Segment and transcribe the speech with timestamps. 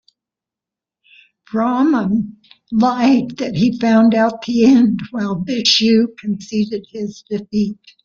[1.51, 2.09] Brahma
[2.71, 7.77] lied that he found out the end, while Vishnu conceded his defeat.